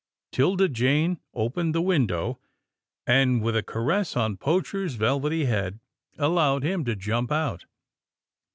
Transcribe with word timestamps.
'Tilda 0.31 0.67
Jane 0.67 1.19
opened 1.35 1.75
the 1.75 1.79
window, 1.83 2.39
and, 3.05 3.39
with 3.43 3.55
a 3.55 3.61
caress 3.61 4.17
on 4.17 4.35
Poacher's 4.35 4.95
velvety 4.95 5.45
head, 5.45 5.79
allowed 6.17 6.63
him 6.63 6.83
to 6.85 6.95
jump 6.95 7.31
out. 7.31 7.65